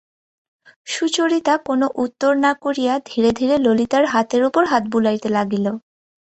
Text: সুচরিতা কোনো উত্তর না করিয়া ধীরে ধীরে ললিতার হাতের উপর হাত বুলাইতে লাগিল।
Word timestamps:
সুচরিতা 0.87 1.53
কোনো 1.67 1.85
উত্তর 2.03 2.31
না 2.45 2.51
করিয়া 2.63 2.93
ধীরে 3.05 3.29
ধীরে 3.39 3.55
ললিতার 3.57 4.05
হাতের 4.13 4.41
উপর 4.49 4.63
হাত 4.71 4.83
বুলাইতে 4.93 5.29
লাগিল। 5.37 5.65